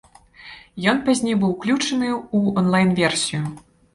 Ён 0.93 1.01
пазней 1.09 1.35
быў 1.43 1.51
уключаны 1.57 2.09
ў 2.13 2.53
онлайн-версію. 2.63 3.43